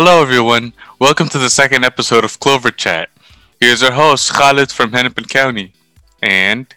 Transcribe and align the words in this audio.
Hello, 0.00 0.22
everyone. 0.22 0.74
Welcome 1.00 1.28
to 1.30 1.38
the 1.38 1.50
second 1.50 1.84
episode 1.84 2.22
of 2.22 2.38
Clover 2.38 2.70
Chat. 2.70 3.10
Here's 3.58 3.82
our 3.82 3.90
host, 3.90 4.32
Khalid 4.32 4.70
from 4.70 4.92
Hennepin 4.92 5.24
County, 5.24 5.72
and 6.22 6.72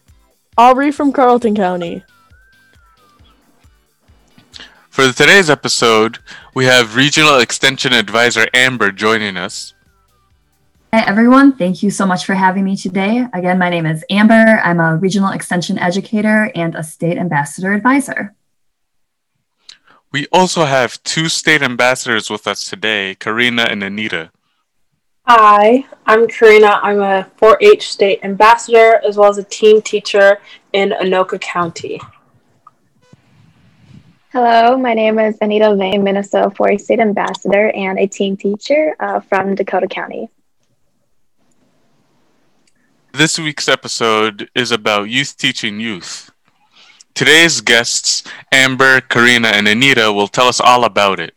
Aubrey 0.57 0.91
from 0.91 1.13
Carlton 1.13 1.53
County. 1.53 2.03
For 4.89 5.11
today's 5.11 5.51
episode, 5.51 6.17
we 6.55 6.65
have 6.65 6.95
Regional 6.95 7.37
Extension 7.37 7.93
Advisor 7.93 8.47
Amber 8.55 8.91
joining 8.91 9.37
us. 9.37 9.75
Hi, 10.91 11.05
everyone. 11.05 11.55
Thank 11.55 11.83
you 11.83 11.91
so 11.91 12.07
much 12.07 12.25
for 12.25 12.33
having 12.33 12.63
me 12.63 12.75
today. 12.75 13.27
Again, 13.35 13.59
my 13.59 13.69
name 13.69 13.85
is 13.85 14.03
Amber. 14.09 14.59
I'm 14.63 14.79
a 14.79 14.95
Regional 14.95 15.31
Extension 15.31 15.77
Educator 15.77 16.51
and 16.55 16.73
a 16.73 16.81
State 16.81 17.19
Ambassador 17.19 17.73
Advisor. 17.73 18.33
We 20.11 20.27
also 20.33 20.65
have 20.65 21.01
two 21.03 21.29
state 21.29 21.61
ambassadors 21.61 22.29
with 22.29 22.45
us 22.45 22.69
today, 22.69 23.15
Karina 23.15 23.63
and 23.63 23.81
Anita. 23.81 24.31
Hi, 25.25 25.85
I'm 26.05 26.27
Karina. 26.27 26.81
I'm 26.83 26.99
a 26.99 27.31
4 27.37 27.57
H 27.61 27.89
state 27.89 28.19
ambassador 28.21 28.99
as 29.07 29.15
well 29.15 29.29
as 29.29 29.37
a 29.37 29.43
team 29.45 29.81
teacher 29.81 30.39
in 30.73 30.89
Anoka 30.89 31.39
County. 31.39 32.01
Hello, 34.33 34.75
my 34.75 34.93
name 34.93 35.17
is 35.17 35.37
Anita 35.39 35.73
Vane, 35.77 36.03
Minnesota 36.03 36.49
4 36.49 36.71
H 36.71 36.81
state 36.81 36.99
ambassador 36.99 37.69
and 37.71 37.97
a 37.97 38.05
team 38.05 38.35
teacher 38.35 38.95
uh, 38.99 39.21
from 39.21 39.55
Dakota 39.55 39.87
County. 39.87 40.29
This 43.13 43.39
week's 43.39 43.69
episode 43.69 44.49
is 44.55 44.71
about 44.71 45.09
youth 45.09 45.37
teaching 45.37 45.79
youth. 45.79 46.31
Today's 47.13 47.61
guests, 47.61 48.23
Amber, 48.51 49.01
Karina, 49.01 49.49
and 49.49 49.67
Anita, 49.67 50.11
will 50.11 50.27
tell 50.27 50.47
us 50.47 50.59
all 50.59 50.85
about 50.85 51.19
it. 51.19 51.35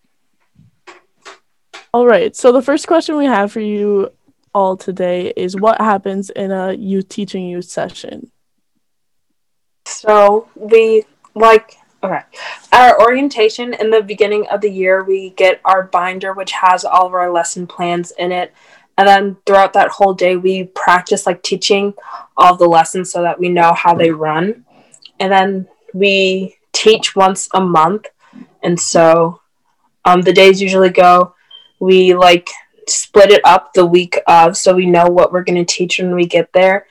All 1.93 2.07
right. 2.07 2.35
So 2.35 2.53
the 2.53 2.63
first 2.63 2.87
question 2.87 3.17
we 3.17 3.27
have 3.27 3.53
for 3.53 3.61
you 3.61 4.11
all 4.55 4.77
today 4.77 5.33
is 5.37 5.57
what 5.57 5.81
happens 5.81 6.31
in 6.31 6.51
a 6.51 6.73
youth 6.73 7.09
teaching 7.09 7.47
youth 7.47 7.67
session? 7.67 8.31
So 9.87 10.49
we 10.55 11.05
like 11.35 11.77
okay. 12.03 12.23
At 12.73 12.91
our 12.91 13.01
orientation 13.01 13.75
in 13.75 13.91
the 13.91 14.03
beginning 14.03 14.47
of 14.49 14.61
the 14.61 14.71
year, 14.71 15.05
we 15.05 15.31
get 15.31 15.61
our 15.65 15.85
binder 15.85 16.33
which 16.33 16.53
has 16.53 16.85
all 16.85 17.07
of 17.07 17.15
our 17.15 17.31
lesson 17.33 17.67
plans 17.67 18.13
in 18.19 18.33
it. 18.33 18.53
And 18.97 19.09
then 19.09 19.37
throughout 19.45 19.73
that 19.73 19.89
whole 19.89 20.15
day 20.15 20.37
we 20.37 20.65
practice 20.65 21.27
like 21.27 21.43
teaching 21.43 21.95
all 22.37 22.57
the 22.57 22.69
lessons 22.69 23.11
so 23.11 23.23
that 23.23 23.39
we 23.39 23.49
know 23.49 23.73
how 23.73 23.95
they 23.95 24.11
run. 24.11 24.65
And 25.19 25.33
then 25.33 25.69
we 25.95 26.59
teach 26.73 27.17
once 27.17 27.49
a 27.55 27.61
month. 27.61 28.09
And 28.63 28.79
so 28.79 29.41
um, 30.05 30.21
the 30.21 30.33
days 30.33 30.61
usually 30.61 30.91
go 30.91 31.35
we 31.81 32.15
like 32.15 32.49
split 32.89 33.31
it 33.31 33.41
up 33.45 33.73
the 33.73 33.85
week 33.85 34.19
of 34.27 34.57
so 34.57 34.75
we 34.75 34.87
know 34.87 35.07
what 35.07 35.33
we're 35.33 35.45
going 35.45 35.65
to 35.65 35.75
teach 35.75 35.99
when 35.99 36.15
we 36.15 36.27
get 36.27 36.53
there 36.53 36.87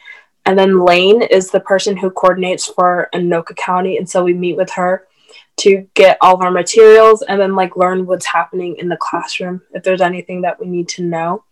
and 0.46 0.58
then 0.58 0.80
lane 0.80 1.22
is 1.22 1.50
the 1.50 1.60
person 1.60 1.96
who 1.96 2.10
coordinates 2.10 2.68
for 2.68 3.10
anoka 3.14 3.56
county 3.56 3.98
and 3.98 4.10
so 4.10 4.24
we 4.24 4.34
meet 4.34 4.58
with 4.58 4.72
her 4.72 5.08
to 5.56 5.88
get 5.94 6.18
all 6.20 6.36
of 6.36 6.42
our 6.42 6.52
materials 6.52 7.22
and 7.24 7.40
then 7.40 7.56
like 7.56 7.76
learn 7.76 8.06
what's 8.06 8.26
happening 8.26 8.76
in 8.78 8.90
the 8.90 8.98
classroom 8.98 9.62
if 9.72 9.84
there's 9.84 10.02
anything 10.02 10.42
that 10.42 10.60
we 10.60 10.68
need 10.68 10.88
to 10.88 11.04
know 11.04 11.44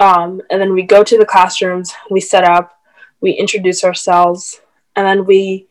um, 0.00 0.40
and 0.50 0.60
then 0.60 0.72
we 0.72 0.82
go 0.82 1.04
to 1.04 1.18
the 1.18 1.26
classrooms 1.26 1.92
we 2.10 2.20
set 2.20 2.44
up 2.44 2.78
we 3.20 3.32
introduce 3.32 3.84
ourselves 3.84 4.60
and 4.96 5.06
then 5.06 5.26
we 5.26 5.68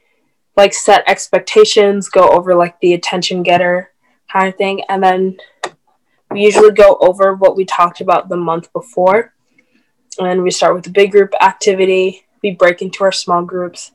like 0.58 0.74
set 0.74 1.04
expectations 1.08 2.10
go 2.10 2.28
over 2.30 2.56
like 2.56 2.80
the 2.82 2.94
attention 2.94 3.44
getter 3.44 3.92
kind 4.32 4.48
of 4.48 4.56
thing 4.56 4.84
and 4.90 5.04
then 5.04 5.38
we 6.32 6.42
usually 6.42 6.72
go 6.72 6.98
over 7.02 7.36
what 7.36 7.56
we 7.56 7.66
talked 7.66 8.02
about 8.02 8.30
the 8.30 8.38
month 8.38 8.72
before. 8.74 9.34
And 10.20 10.44
we 10.44 10.52
start 10.52 10.76
with 10.76 10.88
a 10.88 10.92
big 10.92 11.12
group 11.12 11.34
activity, 11.42 12.26
we 12.44 12.52
break 12.52 12.82
into 12.82 13.04
our 13.04 13.12
small 13.12 13.44
groups, 13.44 13.92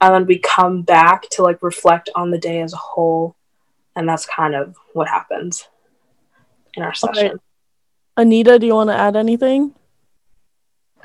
and 0.00 0.14
then 0.14 0.26
we 0.26 0.38
come 0.38 0.82
back 0.82 1.28
to 1.30 1.42
like 1.42 1.62
reflect 1.62 2.10
on 2.14 2.30
the 2.30 2.38
day 2.38 2.60
as 2.60 2.72
a 2.72 2.78
whole. 2.78 3.36
And 3.94 4.08
that's 4.08 4.26
kind 4.26 4.54
of 4.54 4.76
what 4.92 5.08
happens 5.08 5.66
in 6.74 6.82
our 6.82 6.94
session. 6.94 7.32
Right. 7.32 7.40
Anita, 8.18 8.58
do 8.58 8.66
you 8.66 8.74
want 8.74 8.90
to 8.90 8.96
add 8.96 9.16
anything? 9.16 9.74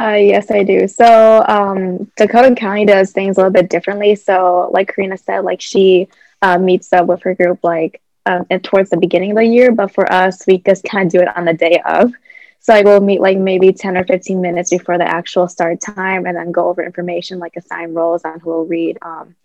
Uh, 0.02 0.16
yes, 0.16 0.50
I 0.50 0.64
do. 0.64 0.88
So 0.88 1.46
um, 1.48 2.12
Dakota 2.18 2.56
County 2.56 2.86
does 2.86 3.12
things 3.12 3.38
a 3.38 3.42
little 3.42 3.52
bit 3.52 3.70
differently. 3.70 4.16
So, 4.16 4.72
like 4.74 4.96
Karina 4.96 5.16
said, 5.16 5.42
like 5.42 5.62
she 5.62 6.08
uh, 6.42 6.58
meets 6.58 6.92
up 6.92 7.06
with 7.06 7.22
her 7.22 7.36
group 7.36 7.60
like 7.64 8.02
um, 8.26 8.46
towards 8.64 8.90
the 8.90 8.98
beginning 8.98 9.32
of 9.32 9.38
the 9.38 9.46
year, 9.46 9.72
but 9.72 9.94
for 9.94 10.12
us, 10.12 10.48
we 10.48 10.58
just 10.58 10.84
kind 10.86 11.06
of 11.06 11.12
do 11.12 11.22
it 11.22 11.38
on 11.38 11.46
the 11.46 11.54
day 11.54 11.80
of. 11.86 12.12
So 12.62 12.74
I 12.74 12.82
will 12.82 13.00
meet 13.00 13.22
like 13.22 13.38
maybe 13.38 13.74
10 13.74 13.96
or 13.96 14.04
15 14.04 14.42
minutes 14.42 14.72
before 14.72 14.98
the 14.98 15.08
actual 15.08 15.48
start 15.48 15.82
time 15.82 16.26
and 16.26 16.36
then 16.36 16.52
go 16.52 16.68
over 16.70 16.84
information 16.84 17.38
like 17.38 17.56
assign 17.56 17.94
roles 17.94 18.24
on 18.24 18.40
who 18.40 18.50
will 18.50 18.66
read 18.66 18.98
um, 19.04 19.36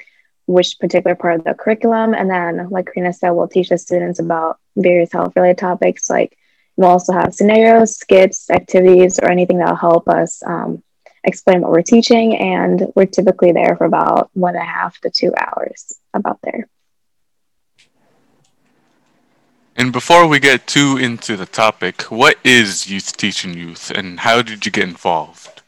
which 0.47 0.79
particular 0.79 1.15
part 1.15 1.39
of 1.39 1.45
the 1.45 1.53
curriculum. 1.53 2.15
And 2.15 2.31
then, 2.31 2.71
like 2.71 2.87
Karina 2.87 3.13
said, 3.13 3.31
we'll 3.31 3.49
teach 3.49 3.69
the 3.69 3.77
students 3.77 4.21
about 4.21 4.59
various 4.75 5.13
health 5.13 5.37
related 5.37 5.59
topics. 5.59 6.09
Like 6.09 6.39
we'll 6.77 6.91
also 6.91 7.13
have 7.13 7.35
scenarios, 7.35 7.97
skits, 7.97 8.51
activities, 8.51 9.19
or 9.19 9.31
anything 9.31 9.59
that'll 9.59 9.77
help 9.77 10.09
us 10.09 10.43
um, 10.47 10.83
explain 11.25 11.61
what 11.63 11.71
we're 11.71 11.83
teaching. 11.83 12.37
And 12.37 12.93
we're 12.95 13.07
typically 13.07 13.53
there 13.53 13.77
for 13.77 13.85
about 13.85 14.31
one 14.35 14.55
and 14.55 14.63
a 14.63 14.67
half 14.67 14.99
to 15.01 15.11
two 15.11 15.33
hours 15.37 15.99
about 16.15 16.39
there. 16.43 16.69
And 19.79 19.93
before 19.93 20.27
we 20.27 20.41
get 20.41 20.67
too 20.67 20.97
into 20.97 21.37
the 21.37 21.45
topic, 21.45 22.03
what 22.03 22.39
is 22.43 22.91
Youth 22.91 23.15
Teaching 23.17 23.53
Youth 23.53 23.91
and 23.91 24.21
how 24.21 24.41
did 24.41 24.65
you 24.65 24.73
get 24.73 24.85
involved? 24.85 25.63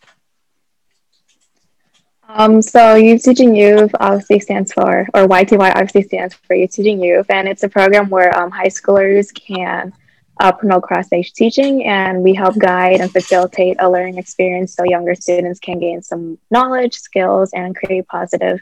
Um, 2.26 2.62
so 2.62 2.94
Youth 2.94 3.22
Teaching 3.22 3.54
Youth 3.54 3.90
obviously 4.00 4.40
stands 4.40 4.72
for, 4.72 5.06
or 5.14 5.26
YTY 5.26 5.72
obviously 5.74 6.02
stands 6.02 6.34
for 6.34 6.54
Youth 6.54 6.72
Teaching 6.72 7.02
Youth, 7.02 7.26
and 7.30 7.48
it's 7.48 7.62
a 7.62 7.68
program 7.68 8.08
where 8.08 8.34
um, 8.38 8.50
high 8.50 8.68
schoolers 8.68 9.32
can 9.34 9.92
uh, 10.40 10.52
promote 10.52 10.84
cross-age 10.84 11.32
teaching, 11.32 11.84
and 11.84 12.22
we 12.22 12.34
help 12.34 12.56
guide 12.58 13.00
and 13.00 13.10
facilitate 13.10 13.76
a 13.80 13.90
learning 13.90 14.18
experience 14.18 14.74
so 14.74 14.84
younger 14.84 15.14
students 15.14 15.58
can 15.58 15.78
gain 15.78 16.02
some 16.02 16.38
knowledge, 16.50 16.94
skills, 16.94 17.50
and 17.52 17.74
create 17.74 18.06
positive 18.06 18.60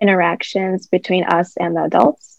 interactions 0.00 0.86
between 0.86 1.24
us 1.24 1.56
and 1.56 1.76
the 1.76 1.84
adults. 1.84 2.38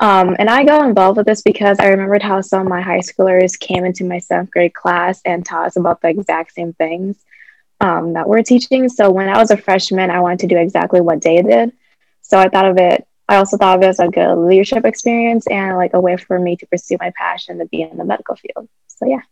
Um, 0.00 0.34
and 0.38 0.50
I 0.50 0.64
got 0.64 0.88
involved 0.88 1.16
with 1.16 1.26
this 1.26 1.42
because 1.42 1.78
I 1.78 1.88
remembered 1.88 2.22
how 2.22 2.40
some 2.40 2.62
of 2.62 2.68
my 2.68 2.80
high 2.80 2.98
schoolers 2.98 3.58
came 3.58 3.84
into 3.84 4.04
my 4.04 4.18
seventh 4.18 4.50
grade 4.50 4.74
class 4.74 5.20
and 5.24 5.46
taught 5.46 5.66
us 5.66 5.76
about 5.76 6.00
the 6.00 6.08
exact 6.08 6.54
same 6.54 6.72
things 6.72 7.16
um, 7.80 8.14
that 8.14 8.28
we're 8.28 8.42
teaching. 8.42 8.88
So 8.88 9.10
when 9.10 9.28
I 9.28 9.38
was 9.38 9.50
a 9.50 9.56
freshman, 9.56 10.10
I 10.10 10.20
wanted 10.20 10.40
to 10.40 10.46
do 10.48 10.56
exactly 10.56 11.00
what 11.00 11.22
they 11.22 11.40
did. 11.40 11.72
So 12.20 12.38
I 12.38 12.48
thought 12.48 12.68
of 12.68 12.78
it, 12.78 13.06
I 13.32 13.36
also 13.36 13.56
thought 13.56 13.78
of 13.78 13.82
it 13.82 13.86
as 13.86 13.98
a 13.98 14.08
good 14.08 14.34
leadership 14.34 14.84
experience 14.84 15.46
and 15.46 15.78
like 15.78 15.94
a 15.94 16.00
way 16.00 16.18
for 16.18 16.38
me 16.38 16.54
to 16.54 16.66
pursue 16.66 16.98
my 17.00 17.10
passion 17.16 17.60
to 17.60 17.64
be 17.64 17.80
in 17.80 17.96
the 17.96 18.04
medical 18.04 18.36
field. 18.36 18.68
So 18.88 19.06
yeah. 19.06 19.22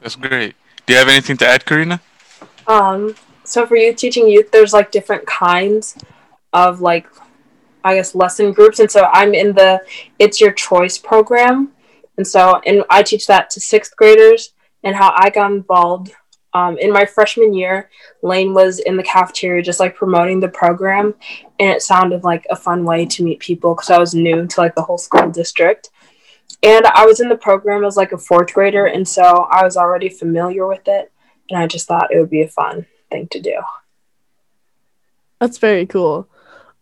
That's 0.00 0.14
great. 0.14 0.54
Do 0.86 0.92
you 0.92 1.00
have 1.00 1.08
anything 1.08 1.36
to 1.38 1.48
add, 1.48 1.66
Karina? 1.66 2.00
Um, 2.68 3.16
so 3.42 3.66
for 3.66 3.74
youth 3.74 3.96
teaching 3.96 4.28
youth, 4.28 4.52
there's 4.52 4.72
like 4.72 4.92
different 4.92 5.26
kinds 5.26 5.96
of 6.52 6.80
like 6.80 7.08
I 7.82 7.96
guess 7.96 8.14
lesson 8.14 8.52
groups, 8.52 8.78
and 8.78 8.88
so 8.88 9.08
I'm 9.12 9.34
in 9.34 9.54
the 9.54 9.82
It's 10.20 10.40
Your 10.40 10.52
Choice 10.52 10.96
program, 10.96 11.72
and 12.16 12.24
so 12.24 12.60
and 12.64 12.84
I 12.88 13.02
teach 13.02 13.26
that 13.26 13.50
to 13.50 13.60
sixth 13.60 13.96
graders. 13.96 14.52
And 14.84 14.94
how 14.94 15.12
I 15.14 15.28
got 15.28 15.50
involved 15.50 16.12
um, 16.52 16.78
in 16.78 16.92
my 16.92 17.04
freshman 17.04 17.54
year, 17.54 17.90
Lane 18.22 18.54
was 18.54 18.80
in 18.80 18.96
the 18.96 19.02
cafeteria 19.02 19.62
just 19.62 19.80
like 19.80 19.94
promoting 19.94 20.40
the 20.40 20.48
program, 20.48 21.14
and 21.58 21.70
it 21.70 21.82
sounded 21.82 22.24
like 22.24 22.46
a 22.50 22.56
fun 22.56 22.84
way 22.84 23.06
to 23.06 23.22
meet 23.22 23.38
people 23.38 23.74
because 23.74 23.90
I 23.90 23.98
was 23.98 24.14
new 24.14 24.46
to 24.46 24.60
like 24.60 24.74
the 24.74 24.82
whole 24.82 24.98
school 24.98 25.30
district. 25.30 25.90
And 26.62 26.86
I 26.86 27.06
was 27.06 27.20
in 27.20 27.28
the 27.28 27.36
program 27.36 27.84
as 27.84 27.96
like 27.96 28.12
a 28.12 28.18
fourth 28.18 28.52
grader, 28.52 28.86
and 28.86 29.06
so 29.06 29.22
I 29.50 29.64
was 29.64 29.76
already 29.76 30.08
familiar 30.08 30.66
with 30.66 30.86
it, 30.88 31.12
and 31.48 31.58
I 31.58 31.66
just 31.66 31.86
thought 31.86 32.12
it 32.12 32.18
would 32.18 32.30
be 32.30 32.42
a 32.42 32.48
fun 32.48 32.86
thing 33.10 33.28
to 33.28 33.40
do. 33.40 33.60
That's 35.38 35.58
very 35.58 35.86
cool. 35.86 36.28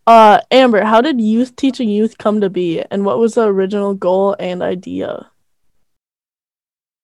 Uh, 0.07 0.41
Amber, 0.49 0.83
how 0.83 1.01
did 1.01 1.21
youth 1.21 1.55
teaching 1.55 1.87
youth 1.87 2.17
come 2.17 2.41
to 2.41 2.49
be, 2.49 2.81
and 2.89 3.05
what 3.05 3.19
was 3.19 3.35
the 3.35 3.43
original 3.43 3.93
goal 3.93 4.35
and 4.39 4.63
idea? 4.63 5.29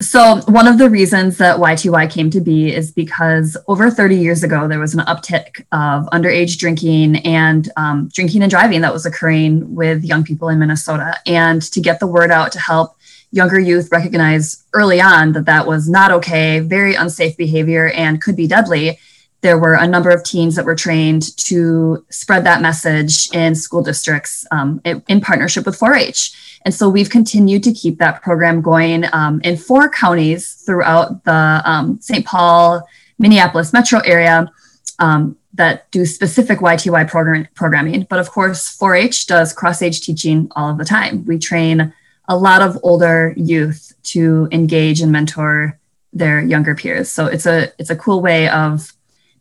So, 0.02 0.42
one 0.48 0.68
of 0.68 0.78
the 0.78 0.90
reasons 0.90 1.38
that 1.38 1.58
YTY 1.58 2.12
came 2.12 2.30
to 2.32 2.42
be 2.42 2.74
is 2.74 2.92
because 2.92 3.56
over 3.70 3.90
30 3.90 4.18
years 4.18 4.44
ago, 4.44 4.68
there 4.68 4.80
was 4.80 4.94
an 4.94 5.00
uptick 5.06 5.62
of 5.72 6.06
underage 6.08 6.58
drinking 6.58 7.18
and 7.26 7.72
um, 7.78 8.10
drinking 8.14 8.42
and 8.42 8.52
driving 8.52 8.82
that 8.82 8.92
was 8.92 9.06
occurring 9.06 9.74
with 9.74 10.04
young 10.04 10.26
people 10.26 10.50
in 10.50 10.60
Minnesota. 10.60 11.16
And 11.26 11.62
to 11.62 11.80
get 11.80 12.02
the 12.02 12.08
word 12.08 12.30
out 12.30 12.52
to 12.52 12.60
help 12.60 12.98
younger 13.32 13.58
youth 13.58 13.88
recognize 13.90 14.66
early 14.74 15.00
on 15.00 15.32
that 15.32 15.46
that 15.46 15.66
was 15.66 15.88
not 15.88 16.12
okay, 16.12 16.60
very 16.60 16.96
unsafe 16.96 17.38
behavior, 17.38 17.90
and 17.92 18.22
could 18.22 18.36
be 18.36 18.48
deadly, 18.48 19.00
there 19.42 19.60
were 19.60 19.76
a 19.76 19.88
number 19.88 20.10
of 20.10 20.24
teams 20.24 20.56
that 20.56 20.66
were 20.66 20.76
trained 20.76 21.38
to 21.38 22.04
spread 22.10 22.44
that 22.44 22.62
message 22.62 23.30
in 23.32 23.54
school 23.54 23.84
districts 23.84 24.46
um, 24.52 24.82
in, 24.84 25.22
partnership 25.22 25.66
with 25.66 25.76
4 25.76 25.96
H. 25.96 26.55
And 26.66 26.74
so 26.74 26.90
we've 26.90 27.10
continued 27.10 27.64
to 27.64 27.72
keep 27.72 28.00
that 28.00 28.24
program 28.24 28.60
going 28.60 29.06
um, 29.14 29.40
in 29.44 29.56
four 29.56 29.88
counties 29.90 30.54
throughout 30.66 31.24
the 31.24 31.62
um, 31.64 32.02
St. 32.02 32.26
Paul, 32.26 32.88
Minneapolis 33.20 33.72
metro 33.72 34.00
area 34.00 34.52
um, 34.98 35.38
that 35.54 35.90
do 35.92 36.06
specific 36.06 36.60
YTY 36.60 37.08
program- 37.08 37.48
programming. 37.54 38.08
But 38.10 38.20
of 38.20 38.32
course, 38.32 38.68
4 38.68 38.96
H 38.96 39.28
does 39.28 39.54
cross 39.54 39.84
age 39.84 40.02
teaching 40.02 40.48
all 40.56 40.72
of 40.72 40.80
the 40.80 40.86
time. 40.86 41.24
We 41.26 41.38
train 41.38 41.94
a 42.28 42.36
lot 42.36 42.64
of 42.64 42.80
older 42.82 43.36
youth 43.38 43.94
to 44.04 44.48
engage 44.52 45.02
and 45.02 45.12
mentor 45.12 45.80
their 46.14 46.42
younger 46.42 46.74
peers. 46.74 47.12
So 47.12 47.28
it's 47.28 47.46
a 47.46 47.72
it's 47.78 47.92
a 47.92 47.96
cool 47.96 48.22
way 48.22 48.50
of 48.50 48.92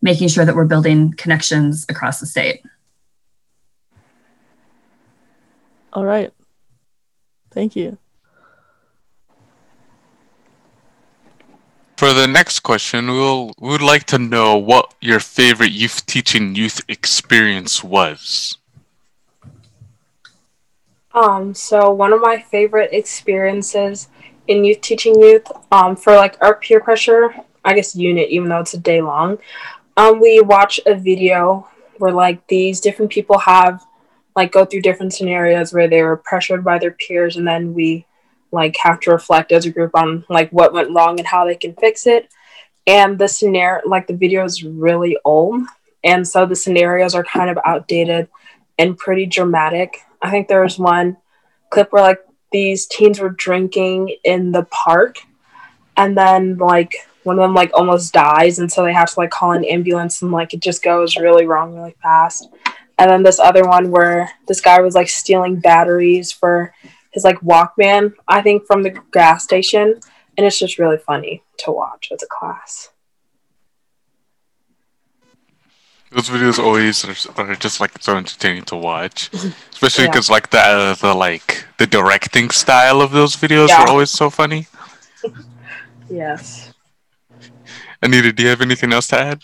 making 0.02 0.28
sure 0.28 0.44
that 0.44 0.54
we're 0.54 0.66
building 0.66 1.12
connections 1.12 1.86
across 1.88 2.20
the 2.20 2.26
state. 2.26 2.62
All 5.94 6.04
right. 6.04 6.32
Thank 7.54 7.76
you. 7.76 7.98
For 11.96 12.12
the 12.12 12.26
next 12.26 12.60
question, 12.60 13.06
we'll 13.06 13.52
we 13.60 13.68
would 13.68 13.80
like 13.80 14.04
to 14.06 14.18
know 14.18 14.58
what 14.58 14.92
your 15.00 15.20
favorite 15.20 15.70
youth 15.70 16.04
teaching 16.06 16.56
youth 16.56 16.80
experience 16.88 17.84
was. 17.84 18.58
Um, 21.14 21.54
so 21.54 21.92
one 21.92 22.12
of 22.12 22.20
my 22.20 22.40
favorite 22.40 22.92
experiences 22.92 24.08
in 24.48 24.64
youth 24.64 24.80
teaching 24.80 25.18
youth, 25.22 25.46
um, 25.70 25.94
for 25.94 26.16
like 26.16 26.36
our 26.42 26.56
peer 26.56 26.80
pressure, 26.80 27.32
I 27.64 27.74
guess 27.74 27.94
unit, 27.94 28.28
even 28.30 28.48
though 28.48 28.58
it's 28.58 28.74
a 28.74 28.78
day 28.78 29.00
long, 29.00 29.38
um, 29.96 30.20
we 30.20 30.40
watch 30.40 30.80
a 30.86 30.96
video 30.96 31.68
where 31.98 32.12
like 32.12 32.44
these 32.48 32.80
different 32.80 33.12
people 33.12 33.38
have 33.38 33.86
like 34.36 34.52
go 34.52 34.64
through 34.64 34.82
different 34.82 35.12
scenarios 35.12 35.72
where 35.72 35.88
they 35.88 36.02
were 36.02 36.16
pressured 36.16 36.64
by 36.64 36.78
their 36.78 36.92
peers 36.92 37.36
and 37.36 37.46
then 37.46 37.74
we 37.74 38.06
like 38.50 38.76
have 38.82 39.00
to 39.00 39.10
reflect 39.10 39.52
as 39.52 39.66
a 39.66 39.70
group 39.70 39.92
on 39.94 40.24
like 40.28 40.50
what 40.50 40.72
went 40.72 40.94
wrong 40.94 41.18
and 41.18 41.26
how 41.26 41.44
they 41.44 41.56
can 41.56 41.74
fix 41.74 42.06
it. 42.06 42.28
And 42.86 43.18
the 43.18 43.28
scenario 43.28 43.88
like 43.88 44.06
the 44.06 44.16
video 44.16 44.44
is 44.44 44.62
really 44.62 45.16
old 45.24 45.62
and 46.02 46.26
so 46.26 46.46
the 46.46 46.56
scenarios 46.56 47.14
are 47.14 47.24
kind 47.24 47.50
of 47.50 47.58
outdated 47.64 48.28
and 48.78 48.98
pretty 48.98 49.26
dramatic. 49.26 50.00
I 50.20 50.30
think 50.30 50.48
there 50.48 50.62
was 50.62 50.78
one 50.78 51.16
clip 51.70 51.92
where 51.92 52.02
like 52.02 52.20
these 52.52 52.86
teens 52.86 53.20
were 53.20 53.30
drinking 53.30 54.16
in 54.22 54.52
the 54.52 54.64
park 54.64 55.18
and 55.96 56.16
then 56.16 56.56
like 56.58 56.94
one 57.24 57.38
of 57.38 57.42
them 57.42 57.54
like 57.54 57.70
almost 57.74 58.12
dies 58.12 58.58
and 58.58 58.70
so 58.70 58.84
they 58.84 58.92
have 58.92 59.10
to 59.12 59.20
like 59.20 59.30
call 59.30 59.52
an 59.52 59.64
ambulance 59.64 60.22
and 60.22 60.30
like 60.30 60.54
it 60.54 60.60
just 60.60 60.82
goes 60.82 61.16
really 61.16 61.46
wrong 61.46 61.74
really 61.74 61.94
fast 62.02 62.48
and 62.98 63.10
then 63.10 63.22
this 63.22 63.38
other 63.40 63.64
one 63.64 63.90
where 63.90 64.30
this 64.46 64.60
guy 64.60 64.80
was 64.80 64.94
like 64.94 65.08
stealing 65.08 65.60
batteries 65.60 66.30
for 66.32 66.72
his 67.12 67.24
like 67.24 67.38
Walkman, 67.40 68.12
I 68.28 68.42
think 68.42 68.66
from 68.66 68.82
the 68.82 68.98
gas 69.12 69.44
station, 69.44 70.00
and 70.36 70.46
it's 70.46 70.58
just 70.58 70.78
really 70.78 70.98
funny 70.98 71.42
to 71.58 71.70
watch 71.72 72.08
as 72.12 72.22
a 72.22 72.26
class. 72.26 72.90
Those 76.10 76.28
videos 76.28 76.62
always 76.62 77.04
are, 77.04 77.42
are 77.42 77.56
just 77.56 77.80
like 77.80 77.90
so 78.00 78.16
entertaining 78.16 78.62
to 78.66 78.76
watch, 78.76 79.30
especially 79.72 80.04
Yeah. 80.04 80.10
because 80.10 80.30
like 80.30 80.50
the 80.50 80.60
uh, 80.60 80.94
the 80.94 81.12
like 81.14 81.66
the 81.78 81.86
directing 81.88 82.50
style 82.50 83.00
of 83.00 83.10
those 83.10 83.34
videos 83.36 83.68
Yeah. 83.68 83.82
were 83.82 83.90
always 83.90 84.10
so 84.10 84.30
funny. 84.30 84.66
Yes. 86.10 86.72
Anita, 88.02 88.30
do 88.30 88.42
you 88.42 88.50
have 88.50 88.60
anything 88.60 88.92
else 88.92 89.06
to 89.08 89.18
add? 89.18 89.40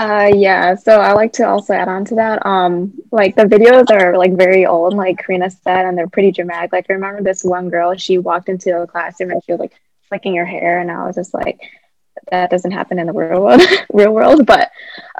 Uh, 0.00 0.32
yeah. 0.34 0.74
So 0.76 0.98
I 0.98 1.12
like 1.12 1.34
to 1.34 1.46
also 1.46 1.74
add 1.74 1.88
on 1.88 2.06
to 2.06 2.14
that. 2.14 2.46
Um, 2.46 2.94
like 3.12 3.36
the 3.36 3.42
videos 3.44 3.90
are 3.90 4.16
like 4.16 4.32
very 4.34 4.64
old, 4.64 4.94
like 4.94 5.18
Karina 5.18 5.50
said, 5.50 5.84
and 5.84 5.96
they're 5.98 6.08
pretty 6.08 6.32
dramatic. 6.32 6.72
Like 6.72 6.86
I 6.88 6.94
remember 6.94 7.22
this 7.22 7.44
one 7.44 7.68
girl, 7.68 7.94
she 7.96 8.16
walked 8.16 8.48
into 8.48 8.80
a 8.80 8.86
classroom 8.86 9.30
and 9.30 9.44
she 9.44 9.52
was 9.52 9.60
like 9.60 9.74
flicking 10.08 10.36
her 10.36 10.46
hair, 10.46 10.80
and 10.80 10.90
I 10.90 11.06
was 11.06 11.16
just 11.16 11.34
like, 11.34 11.60
that 12.30 12.50
doesn't 12.50 12.70
happen 12.70 12.98
in 12.98 13.08
the 13.08 13.12
real 13.12 13.42
world, 13.42 13.60
real 13.92 14.12
world. 14.14 14.46
But, 14.46 14.70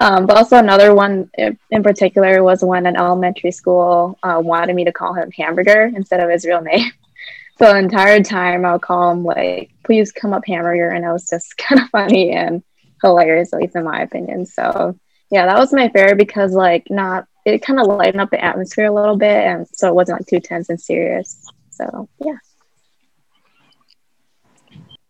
um, 0.01 0.25
but 0.25 0.39
also 0.39 0.57
another 0.57 0.95
one 0.95 1.31
in 1.37 1.59
in 1.71 1.83
particular 1.83 2.43
was 2.43 2.65
when 2.65 2.87
an 2.87 2.97
elementary 2.97 3.53
school 3.53 4.19
uh, 4.23 4.41
wanted 4.43 4.75
me 4.75 4.87
to 4.87 4.93
call 4.93 5.13
him 5.15 5.31
Hamburger 5.33 5.93
instead 5.95 6.21
of 6.21 6.31
his 6.31 6.47
real 6.47 6.63
name. 6.63 6.91
So 7.59 7.71
the 7.75 7.79
entire 7.79 8.23
time 8.23 8.65
I 8.65 8.73
would 8.73 8.81
call 8.81 9.11
him 9.13 9.23
like, 9.23 9.71
please 9.85 10.13
come 10.13 10.33
up 10.33 10.47
Hamburger, 10.47 10.89
and 10.89 11.05
it 11.05 11.13
was 11.13 11.29
just 11.29 11.59
kind 11.59 11.83
of 11.83 11.91
funny 11.91 12.31
and 12.33 12.63
hilarious, 13.03 13.53
at 13.53 13.61
least 13.61 13.77
in 13.77 13.85
my 13.85 14.03
opinion. 14.03 14.47
So 14.47 14.99
yeah, 15.31 15.47
that 15.47 15.59
was 15.59 15.73
my 15.73 15.89
favorite 15.89 16.19
because 16.19 16.53
like 16.53 16.87
not 16.91 17.27
it 17.45 17.63
kind 17.63 17.81
of 17.81 17.87
lightened 17.87 18.21
up 18.21 18.31
the 18.31 18.45
atmosphere 18.45 18.87
a 18.87 18.93
little 18.93 19.17
bit, 19.17 19.45
and 19.47 19.67
so 19.73 19.89
it 19.89 19.95
wasn't 19.95 20.21
like 20.21 20.27
too 20.27 20.41
tense 20.41 20.69
and 20.69 20.81
serious. 20.81 21.41
So 21.71 22.09
yeah. 22.25 22.39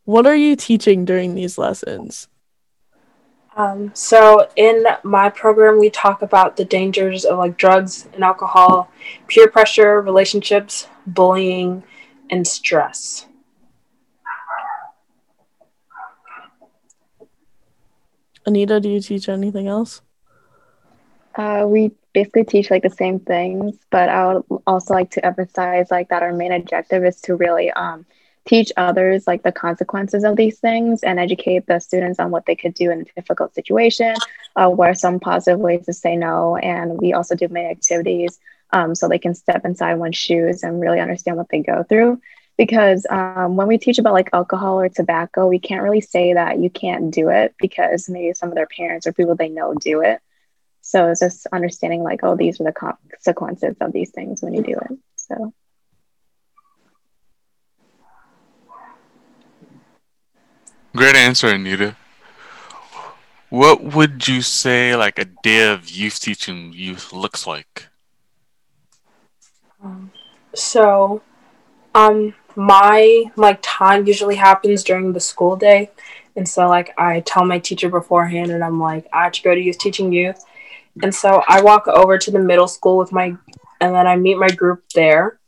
What 0.05 0.27
are 0.27 0.37
you 0.37 0.57
teaching 0.57 1.05
during 1.05 1.35
these 1.35 1.59
lessons? 1.59 2.29
Um, 3.57 3.91
so 3.95 4.49
in 4.57 4.85
my 5.03 5.29
program, 5.29 5.79
we 5.79 5.91
talk 5.91 6.23
about 6.23 6.57
the 6.57 6.65
dangers 6.65 7.25
of 7.25 7.39
like 7.39 7.57
drugs 7.57 8.09
and 8.15 8.25
alcohol, 8.25 8.91
peer 9.29 9.49
pressure, 9.49 10.01
relationships, 10.01 10.87
bullying, 11.07 11.83
and 12.31 12.47
stress. 12.47 13.27
Anita, 18.51 18.81
do 18.81 18.89
you 18.89 19.01
teach 19.01 19.29
anything 19.29 19.69
else? 19.69 20.03
Uh, 21.37 21.65
we 21.67 21.93
basically 22.13 22.45
teach 22.45 22.71
like 22.71 22.83
the 22.83 22.91
same 22.91 23.21
things, 23.21 23.77
but 23.91 24.09
I 24.09 24.35
would 24.35 24.45
also 24.67 24.93
like 24.93 25.11
to 25.13 25.25
emphasize 25.25 25.91
like 25.91 26.09
that 26.09 26.25
our 26.25 26.33
main 26.33 26.51
objective 26.53 27.05
is 27.05 27.21
to 27.23 27.37
really 27.37 27.71
um, 27.71 28.05
teach 28.45 28.73
others 28.77 29.29
like 29.29 29.45
the 29.45 29.53
consequences 29.53 30.25
of 30.25 30.35
these 30.35 30.59
things 30.59 31.05
and 31.05 31.21
educate 31.21 31.67
the 31.67 31.79
students 31.79 32.19
on 32.19 32.33
what 32.33 32.47
they 32.47 32.57
could 32.57 32.75
do 32.75 32.91
in 32.91 33.03
a 33.03 33.05
difficult 33.15 33.55
situation, 33.55 34.17
uh, 34.57 34.93
some 34.95 35.21
positive 35.21 35.61
ways 35.61 35.87
to 35.87 35.93
say 35.93 36.17
no, 36.17 36.57
and 36.57 36.99
we 37.01 37.13
also 37.13 37.37
do 37.37 37.47
many 37.49 37.69
activities 37.69 38.41
um, 38.73 38.97
so 38.97 39.07
they 39.07 39.19
can 39.19 39.35
step 39.35 39.65
inside 39.65 39.95
one's 39.95 40.17
shoes 40.17 40.65
and 40.65 40.81
really 40.81 40.99
understand 40.99 41.37
what 41.37 41.49
they 41.51 41.61
go 41.61 41.85
through. 41.85 42.21
Because 42.61 43.07
um, 43.09 43.57
when 43.57 43.69
we 43.69 43.79
teach 43.79 43.99
about 43.99 44.13
like 44.13 44.29
alcohol 44.35 44.79
or 44.79 44.91
tobacco, 44.91 45.47
we 45.47 45.59
can't 45.59 45.83
really 45.83 46.03
say 46.03 46.35
that 46.35 46.59
you 46.59 46.69
can't 46.69 47.11
do 47.11 47.31
it 47.31 47.55
because 47.59 48.11
maybe 48.11 48.35
some 48.35 48.51
of 48.51 48.55
their 48.55 48.67
parents 48.67 49.07
or 49.07 49.15
people 49.15 49.35
they 49.35 49.49
know 49.49 49.73
do 49.73 50.03
it. 50.03 50.21
So 50.83 51.09
it's 51.09 51.21
just 51.21 51.47
understanding 51.55 52.03
like, 52.03 52.21
oh, 52.23 52.37
these 52.37 52.61
are 52.61 52.65
the 52.65 52.73
consequences 52.73 53.77
of 53.81 53.93
these 53.93 54.11
things 54.11 54.43
when 54.43 54.53
you 54.53 54.63
do 54.63 54.73
it. 54.75 54.99
So 55.17 55.55
Great 60.95 61.17
answer, 61.17 61.47
Anita. 61.47 61.97
What 63.49 63.83
would 63.83 64.29
you 64.29 64.43
say 64.43 64.95
like 64.95 65.19
a 65.19 65.25
day 65.25 65.73
of 65.73 65.89
youth 65.89 66.21
teaching 66.21 66.75
youth 66.75 67.11
looks 67.11 67.47
like? 67.47 67.89
So, 70.55 71.23
um, 71.95 72.35
my 72.57 73.25
like 73.37 73.59
time 73.63 74.07
usually 74.07 74.37
happens 74.37 74.85
during 74.85 75.13
the 75.13 75.21
school 75.21 75.57
day, 75.57 75.91
and 76.37 76.49
so 76.49 76.69
like 76.69 76.93
I 76.99 77.21
tell 77.21 77.45
my 77.45 77.59
teacher 77.59 77.89
beforehand, 77.89 78.51
and 78.51 78.63
I'm 78.65 78.81
like 78.81 79.07
I 79.13 79.25
have 79.25 79.33
to 79.33 79.43
go 79.43 79.55
to 79.55 79.61
youth 79.61 79.79
teaching 79.79 80.13
youth, 80.13 80.45
and 81.03 81.15
so 81.15 81.43
I 81.49 81.63
walk 81.63 81.89
over 81.89 82.19
to 82.19 82.31
the 82.31 82.39
middle 82.39 82.69
school 82.69 82.99
with 82.99 83.13
my, 83.13 83.37
and 83.81 83.95
then 83.95 84.07
I 84.07 84.17
meet 84.17 84.39
my 84.39 84.49
group 84.49 84.85
there. 84.95 85.39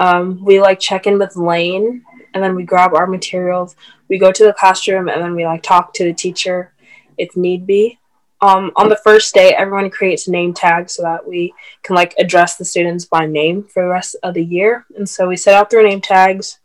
Um, 0.00 0.44
we 0.44 0.60
like 0.60 0.78
check 0.78 1.06
in 1.06 1.18
with 1.18 1.36
Lane, 1.36 2.04
and 2.34 2.42
then 2.42 2.54
we 2.54 2.62
grab 2.64 2.94
our 2.94 3.06
materials. 3.06 3.74
We 4.08 4.18
go 4.18 4.32
to 4.32 4.44
the 4.44 4.52
classroom, 4.52 5.08
and 5.08 5.22
then 5.22 5.34
we 5.34 5.44
like 5.44 5.62
talk 5.62 5.92
to 5.94 6.04
the 6.04 6.14
teacher, 6.14 6.72
if 7.16 7.36
need 7.36 7.66
be. 7.66 7.98
Um, 8.40 8.70
on 8.76 8.88
the 8.88 9.00
first 9.02 9.34
day, 9.34 9.54
everyone 9.54 9.90
creates 9.90 10.28
a 10.28 10.30
name 10.30 10.54
tags 10.54 10.94
so 10.94 11.02
that 11.02 11.26
we 11.26 11.52
can 11.82 11.96
like 11.96 12.14
address 12.18 12.56
the 12.56 12.64
students 12.64 13.04
by 13.04 13.26
name 13.26 13.64
for 13.64 13.82
the 13.82 13.88
rest 13.88 14.16
of 14.22 14.34
the 14.34 14.44
year. 14.44 14.86
And 14.96 15.08
so 15.08 15.26
we 15.28 15.36
set 15.36 15.54
out 15.54 15.70
their 15.70 15.82
name 15.82 16.00
tags 16.00 16.60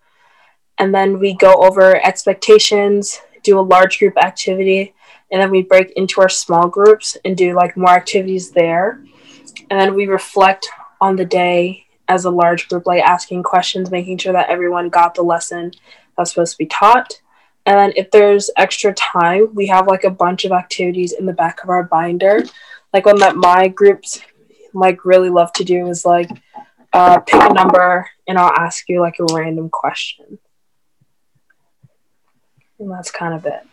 and 0.78 0.94
then 0.94 1.20
we 1.20 1.34
go 1.34 1.54
over 1.64 1.96
expectations, 2.04 3.20
do 3.42 3.60
a 3.60 3.62
large 3.62 4.00
group 4.00 4.18
activity, 4.18 4.94
and 5.32 5.42
then 5.42 5.50
we 5.50 5.64
break 5.64 5.92
into 5.96 6.22
our 6.22 6.30
small 6.30 6.68
groups 6.68 7.18
and 7.26 7.36
do 7.36 7.56
like 7.56 7.76
more 7.76 7.90
activities 7.90 8.52
there. 8.52 9.04
And 9.70 9.80
then 9.80 9.96
we 9.96 10.08
reflect 10.08 10.70
on 11.02 11.16
the 11.16 11.26
day 11.26 11.86
as 12.08 12.26
a 12.26 12.30
large 12.30 12.70
group, 12.70 12.86
like 12.86 13.02
asking 13.02 13.44
questions, 13.44 13.90
making 13.90 14.20
sure 14.20 14.34
that 14.34 14.50
everyone 14.50 14.90
got 14.90 15.16
the 15.16 15.24
lesson 15.24 15.72
that's 16.16 16.32
supposed 16.32 16.54
to 16.54 16.58
be 16.58 16.68
taught. 16.68 17.20
And 17.66 17.78
then 17.78 17.94
if 17.96 18.12
there's 18.12 18.50
extra 18.58 18.94
time, 18.94 19.54
we 19.56 19.68
have 19.68 19.88
like 19.88 20.04
a 20.04 20.10
bunch 20.10 20.44
of 20.44 20.52
activities 20.52 21.14
in 21.14 21.26
the 21.26 21.34
back 21.34 21.64
of 21.64 21.70
our 21.70 21.84
binder. 21.84 22.44
Like 22.92 23.06
one 23.06 23.20
that 23.20 23.38
my 23.38 23.70
groups 23.70 24.22
like 24.74 25.06
really 25.06 25.30
love 25.30 25.54
to 25.54 25.64
do 25.64 25.88
is 25.88 26.06
like 26.06 26.30
uh, 26.92 27.20
pick 27.20 27.42
a 27.42 27.54
number 27.54 28.10
and 28.28 28.38
I'll 28.38 28.52
ask 28.52 28.88
you 28.90 29.02
like 29.02 29.20
a 29.20 29.34
random 29.34 29.70
question. 29.70 30.40
And 32.80 32.92
that's 32.92 33.12
kind 33.12 33.34
of 33.34 33.46
it. 33.46 33.66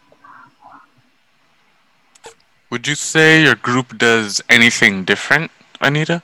Would 2.70 2.86
you 2.86 2.94
say 2.94 3.42
your 3.42 3.56
group 3.56 3.98
does 3.98 4.40
anything 4.48 5.04
different, 5.04 5.50
Anita? 5.80 6.22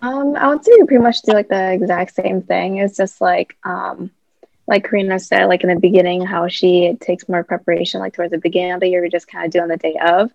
Um, 0.00 0.36
I 0.36 0.48
would 0.48 0.64
say 0.64 0.72
we 0.78 0.86
pretty 0.86 1.02
much 1.02 1.20
do 1.22 1.32
like 1.32 1.48
the 1.48 1.72
exact 1.72 2.14
same 2.14 2.40
thing. 2.40 2.78
It's 2.78 2.96
just 2.96 3.20
like 3.20 3.56
um 3.64 4.10
like 4.68 4.84
Karina 4.84 5.18
said, 5.18 5.46
like 5.46 5.62
in 5.62 5.70
the 5.70 5.80
beginning, 5.80 6.24
how 6.24 6.46
she 6.46 6.94
takes 7.00 7.28
more 7.28 7.42
preparation, 7.42 8.00
like 8.00 8.12
towards 8.12 8.32
the 8.32 8.38
beginning 8.38 8.72
of 8.72 8.80
the 8.80 8.88
year, 8.88 9.00
we 9.00 9.08
just 9.08 9.26
kind 9.26 9.46
of 9.46 9.50
do 9.50 9.60
on 9.60 9.68
the 9.68 9.78
day 9.78 9.96
of. 9.96 10.30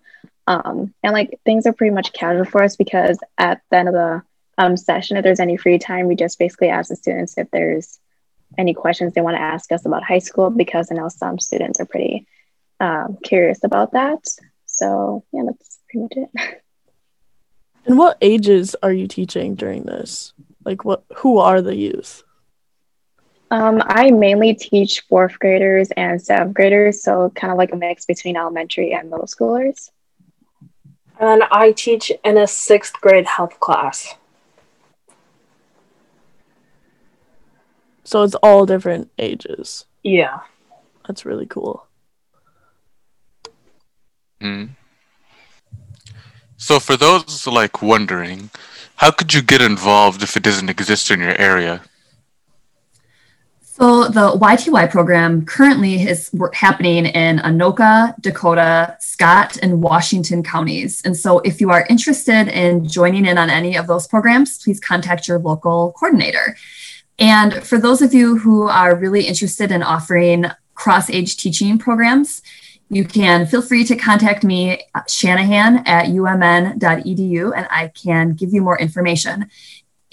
Um, 0.48 0.92
and 1.04 1.12
like 1.12 1.40
things 1.44 1.66
are 1.66 1.72
pretty 1.72 1.94
much 1.94 2.12
casual 2.12 2.44
for 2.44 2.62
us 2.62 2.74
because 2.74 3.16
at 3.38 3.62
the 3.70 3.76
end 3.76 3.88
of 3.88 3.94
the 3.94 4.22
um, 4.58 4.76
session, 4.76 5.16
if 5.16 5.22
there's 5.22 5.38
any 5.38 5.56
free 5.56 5.78
time, 5.78 6.08
we 6.08 6.16
just 6.16 6.38
basically 6.38 6.68
ask 6.68 6.88
the 6.88 6.96
students 6.96 7.38
if 7.38 7.48
there's 7.52 8.00
any 8.58 8.74
questions 8.74 9.14
they 9.14 9.20
want 9.20 9.36
to 9.36 9.40
ask 9.40 9.70
us 9.70 9.86
about 9.86 10.02
high 10.02 10.18
school 10.18 10.50
because 10.50 10.90
I 10.90 10.96
know 10.96 11.08
some 11.08 11.38
students 11.38 11.78
are 11.78 11.86
pretty 11.86 12.26
um, 12.80 13.16
curious 13.22 13.62
about 13.62 13.92
that. 13.92 14.26
So 14.66 15.24
yeah, 15.32 15.42
that's 15.46 15.78
pretty 15.88 16.02
much 16.02 16.28
it. 16.34 16.60
And 17.86 17.98
what 17.98 18.16
ages 18.22 18.74
are 18.82 18.94
you 18.94 19.06
teaching 19.06 19.56
during 19.56 19.82
this? 19.82 20.32
Like 20.64 20.86
what 20.86 21.04
who 21.16 21.36
are 21.36 21.60
the 21.60 21.76
youth? 21.76 22.22
Um, 23.54 23.80
I 23.86 24.10
mainly 24.10 24.52
teach 24.52 25.02
fourth 25.02 25.38
graders 25.38 25.88
and 25.96 26.20
seventh 26.20 26.54
graders, 26.54 27.04
so 27.04 27.30
kind 27.36 27.52
of 27.52 27.56
like 27.56 27.72
a 27.72 27.76
mix 27.76 28.04
between 28.04 28.36
elementary 28.36 28.92
and 28.92 29.08
middle 29.08 29.26
schoolers. 29.26 29.92
And 31.20 31.44
I 31.52 31.70
teach 31.70 32.10
in 32.24 32.36
a 32.36 32.48
sixth 32.48 32.94
grade 33.00 33.26
health 33.26 33.60
class. 33.60 34.16
So 38.02 38.24
it's 38.24 38.34
all 38.34 38.66
different 38.66 39.12
ages. 39.20 39.84
Yeah. 40.02 40.40
That's 41.06 41.24
really 41.24 41.46
cool. 41.46 41.86
Mm. 44.40 44.70
So, 46.56 46.80
for 46.80 46.96
those 46.96 47.46
like 47.46 47.82
wondering, 47.82 48.50
how 48.96 49.12
could 49.12 49.32
you 49.32 49.42
get 49.42 49.62
involved 49.62 50.24
if 50.24 50.36
it 50.36 50.42
doesn't 50.42 50.70
exist 50.70 51.08
in 51.12 51.20
your 51.20 51.40
area? 51.40 51.82
So 53.76 54.04
the 54.04 54.38
YTY 54.38 54.88
program 54.88 55.44
currently 55.46 56.00
is 56.00 56.30
happening 56.52 57.06
in 57.06 57.38
Anoka, 57.38 58.14
Dakota, 58.20 58.96
Scott, 59.00 59.58
and 59.64 59.82
Washington 59.82 60.44
counties. 60.44 61.02
And 61.04 61.16
so 61.16 61.40
if 61.40 61.60
you 61.60 61.70
are 61.70 61.84
interested 61.90 62.46
in 62.46 62.86
joining 62.86 63.26
in 63.26 63.36
on 63.36 63.50
any 63.50 63.76
of 63.76 63.88
those 63.88 64.06
programs, 64.06 64.62
please 64.62 64.78
contact 64.78 65.26
your 65.26 65.40
local 65.40 65.92
coordinator. 65.98 66.56
And 67.18 67.64
for 67.64 67.76
those 67.78 68.00
of 68.00 68.14
you 68.14 68.38
who 68.38 68.68
are 68.68 68.94
really 68.94 69.26
interested 69.26 69.72
in 69.72 69.82
offering 69.82 70.44
cross-age 70.74 71.36
teaching 71.36 71.76
programs, 71.76 72.42
you 72.90 73.04
can 73.04 73.44
feel 73.44 73.60
free 73.60 73.82
to 73.86 73.96
contact 73.96 74.44
me, 74.44 74.84
uh, 74.94 75.00
Shanahan 75.08 75.78
at 75.78 76.06
umn.edu, 76.06 77.52
and 77.56 77.66
I 77.72 77.88
can 77.88 78.34
give 78.34 78.54
you 78.54 78.62
more 78.62 78.78
information. 78.78 79.50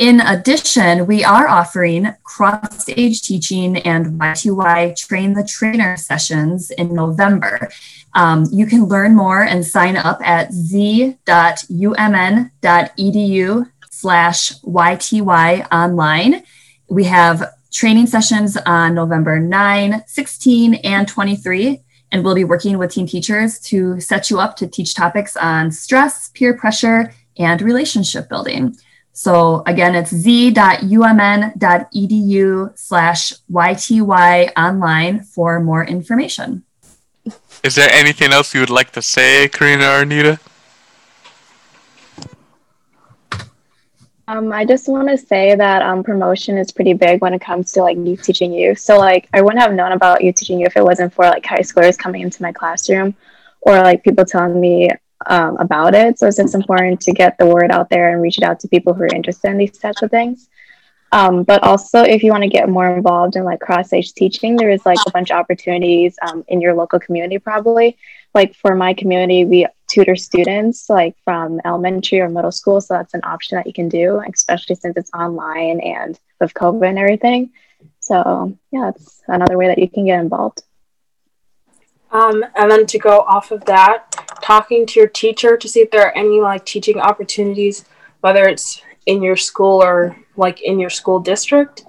In 0.02 0.20
addition, 0.20 1.06
we 1.06 1.24
are 1.24 1.48
offering 1.48 2.12
cross 2.24 2.90
age 2.90 3.22
teaching 3.22 3.78
and 3.78 4.20
YTY 4.20 4.96
train 4.98 5.34
the 5.34 5.44
trainer 5.44 5.96
sessions 5.96 6.72
in 6.72 6.96
November. 6.96 7.70
Um, 8.16 8.48
you 8.52 8.66
can 8.66 8.86
learn 8.86 9.16
more 9.16 9.44
and 9.44 9.64
sign 9.64 9.98
up 9.98 10.20
at 10.24 10.52
z.umn.edu 10.54 11.18
slash 13.92 14.54
YTY 14.62 15.68
online. 15.72 16.44
We 16.90 17.04
have 17.04 17.54
training 17.72 18.08
sessions 18.08 18.58
on 18.66 18.96
November 18.96 19.40
9, 19.40 20.04
16, 20.08 20.74
and 20.74 21.08
23 21.08 21.80
and 22.12 22.26
we'll 22.26 22.34
be 22.34 22.44
working 22.44 22.80
with 22.80 22.92
team 22.92 23.06
teachers 23.06 23.60
to 23.60 24.00
set 24.02 24.32
you 24.32 24.40
up 24.40 24.56
to 24.56 24.66
teach 24.66 24.96
topics 24.96 25.38
on 25.38 25.70
stress, 25.70 26.30
peer 26.30 26.58
pressure, 26.58 27.14
and 27.38 27.62
relationship 27.62 28.28
building. 28.28 28.76
So 29.14 29.64
again, 29.66 29.96
it's 29.96 30.12
z.umn.edu 30.12 30.78
slash 32.78 33.34
YTY 33.52 34.52
online 34.58 35.20
for 35.24 35.60
more 35.60 35.84
information. 35.84 36.64
Is 37.64 37.76
there 37.76 37.90
anything 37.92 38.32
else 38.32 38.54
you 38.56 38.62
would 38.62 38.70
like 38.70 38.92
to 38.92 39.02
say, 39.02 39.48
Karina 39.50 39.86
or 39.86 40.02
Anita? 40.02 40.40
Um, 44.28 44.54
I 44.54 44.64
just 44.64 44.88
want 44.88 45.10
to 45.10 45.18
say 45.18 45.56
that 45.56 45.82
um, 45.82 46.04
promotion 46.04 46.58
is 46.58 46.72
pretty 46.72 46.94
big 46.94 47.22
when 47.22 47.34
it 47.34 47.42
comes 47.42 47.74
to 47.74 47.82
like 47.82 47.98
youth 47.98 48.24
teaching 48.24 48.54
youth. 48.54 48.80
So 48.80 48.98
like 48.98 49.28
I 49.34 49.42
wouldn't 49.42 49.62
have 49.62 49.74
known 49.74 49.92
about 49.92 50.24
youth 50.24 50.36
teaching 50.36 50.60
youth 50.60 50.70
if 50.70 50.78
it 50.78 50.86
wasn't 50.86 51.14
for 51.14 51.26
like 51.26 51.46
high 51.46 51.60
schoolers 51.60 51.98
coming 51.98 52.22
into 52.22 52.42
my 52.42 52.54
classroom 52.54 53.14
or 53.60 53.76
like 53.82 54.06
people 54.06 54.24
telling 54.24 54.60
me 54.60 54.90
um, 55.26 55.58
about 55.58 55.94
it. 55.96 56.20
So 56.20 56.28
it's 56.28 56.40
important 56.40 57.02
to 57.02 57.12
get 57.12 57.38
the 57.38 57.46
word 57.46 57.72
out 57.72 57.90
there 57.90 58.12
and 58.12 58.22
reach 58.22 58.38
it 58.38 58.44
out 58.44 58.60
to 58.62 58.68
people 58.68 58.94
who 58.94 59.04
are 59.04 59.16
interested 59.16 59.50
in 59.50 59.58
these 59.58 59.78
types 59.78 60.02
of 60.02 60.12
things. 60.12 60.50
Um, 61.14 61.44
but 61.44 61.62
also, 61.64 62.04
if 62.04 62.24
you 62.24 62.32
want 62.32 62.44
to 62.44 62.50
get 62.50 62.70
more 62.70 62.96
involved 62.96 63.36
in 63.36 63.44
like 63.44 63.60
cross 63.60 63.92
age 63.92 64.14
teaching, 64.14 64.56
there 64.56 64.70
is 64.70 64.86
like 64.86 64.98
a 65.06 65.12
bunch 65.12 65.30
of 65.30 65.38
opportunities 65.38 66.18
um, 66.22 66.46
in 66.48 66.62
your 66.62 66.74
local 66.74 67.00
community, 67.00 67.38
probably. 67.38 67.98
Like 68.34 68.56
for 68.56 68.76
my 68.76 68.94
community, 68.94 69.44
we 69.44 69.68
tutor 69.90 70.16
students 70.16 70.90
like 70.90 71.18
from 71.26 71.60
elementary 71.66 72.22
or 72.22 72.30
middle 72.30 72.52
school. 72.52 72.80
So 72.80 72.94
that's 72.94 73.14
an 73.14 73.22
option 73.26 73.58
that 73.58 73.68
you 73.68 73.74
can 73.74 73.90
do, 73.90 74.22
especially 74.34 74.76
since 74.76 74.96
it's 74.96 75.12
online 75.14 75.82
and 75.82 76.18
with 76.40 76.54
COVID 76.54 76.88
and 76.88 76.98
everything. 76.98 77.52
So, 78.00 78.58
yeah, 78.72 78.90
it's 78.90 79.22
another 79.28 79.58
way 79.58 79.68
that 79.68 79.80
you 79.80 79.90
can 79.90 80.06
get 80.06 80.22
involved. 80.22 80.64
Um, 82.12 82.44
and 82.56 82.70
then 82.70 82.86
to 82.86 83.00
go 83.00 83.20
off 83.20 83.52
of 83.52 83.66
that, 83.66 84.11
talking 84.42 84.86
to 84.88 85.00
your 85.00 85.10
teacher 85.10 85.58
to 85.58 85.68
see 85.68 85.82
if 85.82 85.92
there 85.92 86.06
are 86.06 86.16
any 86.16 86.40
like 86.40 86.66
teaching 86.66 87.00
opportunities, 87.00 87.86
whether 88.22 88.48
it's 88.48 88.82
in 89.06 89.22
your 89.22 89.38
school 89.38 89.82
or 89.82 90.16
like 90.36 90.62
in 90.62 90.80
your 90.80 90.90
school 90.90 91.20
district. 91.20 91.86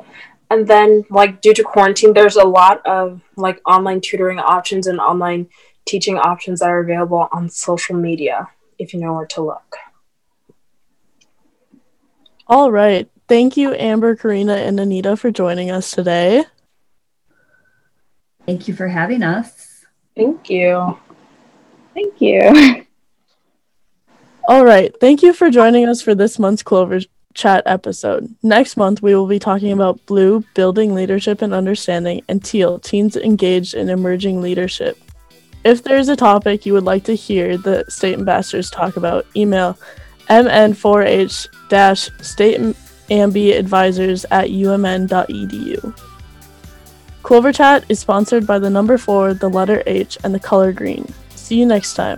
And 0.50 0.68
then, 0.68 1.06
like, 1.08 1.40
due 1.40 1.54
to 1.54 1.62
quarantine, 1.62 2.12
there's 2.12 2.36
a 2.36 2.44
lot 2.44 2.84
of 2.86 3.22
like 3.36 3.58
online 3.66 4.02
tutoring 4.02 4.38
options 4.38 4.86
and 4.86 5.00
online 5.00 5.48
teaching 5.86 6.18
options 6.18 6.60
that 6.60 6.68
are 6.68 6.80
available 6.80 7.26
on 7.32 7.48
social 7.48 7.96
media 7.96 8.48
if 8.78 8.92
you 8.92 9.00
know 9.00 9.14
where 9.14 9.26
to 9.26 9.42
look. 9.42 9.76
All 12.46 12.70
right. 12.70 13.08
Thank 13.28 13.56
you, 13.56 13.72
Amber, 13.72 14.14
Karina, 14.14 14.56
and 14.56 14.78
Anita, 14.78 15.16
for 15.16 15.30
joining 15.30 15.70
us 15.70 15.90
today. 15.90 16.44
Thank 18.44 18.68
you 18.68 18.74
for 18.74 18.88
having 18.88 19.22
us. 19.22 19.86
Thank 20.14 20.50
you. 20.50 20.98
Thank 21.94 22.20
you. 22.20 22.84
All 24.48 24.64
right. 24.64 24.92
Thank 25.00 25.22
you 25.22 25.32
for 25.32 25.50
joining 25.50 25.88
us 25.88 26.02
for 26.02 26.14
this 26.14 26.38
month's 26.38 26.62
Clover 26.62 27.00
Chat 27.34 27.62
episode. 27.64 28.34
Next 28.42 28.76
month, 28.76 29.02
we 29.02 29.14
will 29.14 29.26
be 29.26 29.38
talking 29.38 29.72
about 29.72 30.04
Blue, 30.06 30.44
building 30.54 30.94
leadership 30.94 31.40
and 31.42 31.54
understanding, 31.54 32.22
and 32.28 32.44
Teal, 32.44 32.78
teens 32.78 33.16
engaged 33.16 33.74
in 33.74 33.88
emerging 33.88 34.42
leadership. 34.42 34.98
If 35.64 35.84
there's 35.84 36.08
a 36.08 36.16
topic 36.16 36.66
you 36.66 36.72
would 36.72 36.82
like 36.84 37.04
to 37.04 37.14
hear 37.14 37.56
the 37.56 37.84
state 37.88 38.18
ambassadors 38.18 38.68
talk 38.70 38.96
about, 38.96 39.26
email 39.36 39.78
mn4h 40.28 41.48
stateambadvisors 41.68 44.24
at 44.30 44.48
umn.edu. 44.48 45.98
Clover 47.22 47.52
Chat 47.52 47.84
is 47.88 48.00
sponsored 48.00 48.44
by 48.46 48.58
the 48.58 48.70
number 48.70 48.98
4, 48.98 49.34
the 49.34 49.48
letter 49.48 49.84
H, 49.86 50.18
and 50.24 50.34
the 50.34 50.40
color 50.40 50.72
green. 50.72 51.06
See 51.52 51.58
you 51.58 51.66
next 51.66 51.92
time. 51.92 52.16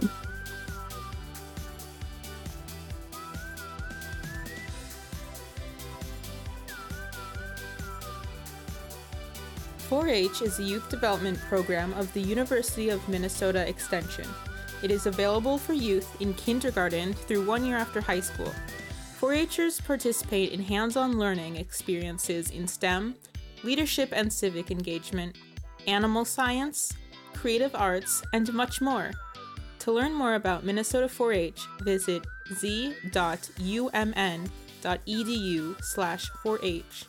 4-H 9.90 10.40
is 10.42 10.60
a 10.60 10.62
youth 10.62 10.88
development 10.88 11.40
program 11.48 11.92
of 11.94 12.12
the 12.12 12.20
University 12.20 12.90
of 12.90 13.08
Minnesota 13.08 13.68
Extension. 13.68 14.28
It 14.84 14.92
is 14.92 15.06
available 15.06 15.58
for 15.58 15.72
youth 15.72 16.20
in 16.20 16.32
kindergarten 16.34 17.12
through 17.12 17.44
one 17.44 17.64
year 17.64 17.76
after 17.76 18.00
high 18.00 18.20
school. 18.20 18.54
4-Hers 19.20 19.80
participate 19.80 20.52
in 20.52 20.62
hands-on 20.62 21.18
learning 21.18 21.56
experiences 21.56 22.52
in 22.52 22.68
STEM, 22.68 23.16
leadership 23.64 24.10
and 24.12 24.32
civic 24.32 24.70
engagement, 24.70 25.34
animal 25.88 26.24
science, 26.24 26.92
creative 27.32 27.74
arts, 27.74 28.22
and 28.32 28.52
much 28.54 28.80
more. 28.80 29.10
To 29.84 29.92
learn 29.92 30.14
more 30.14 30.34
about 30.34 30.64
Minnesota 30.64 31.08
4-H, 31.08 31.68
visit 31.82 32.24
z.umn.edu 32.54 32.94
slash 35.84 36.30
4-H. 36.42 37.04